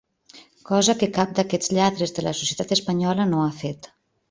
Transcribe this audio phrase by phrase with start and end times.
[0.69, 3.95] Cosa que cap d’aquests lladres de la societat espanyola no ha fet.